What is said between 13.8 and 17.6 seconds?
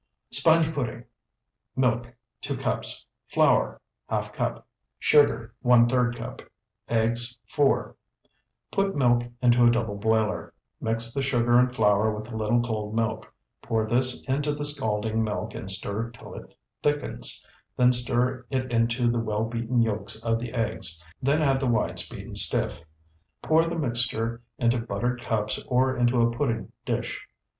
this into the scalding milk, and stir till it thickens;